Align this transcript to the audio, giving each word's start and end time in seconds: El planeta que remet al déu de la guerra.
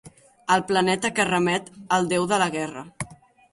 El 0.55 0.63
planeta 0.71 1.11
que 1.19 1.27
remet 1.29 1.71
al 1.99 2.11
déu 2.17 2.27
de 2.35 2.43
la 2.45 2.51
guerra. 2.59 2.87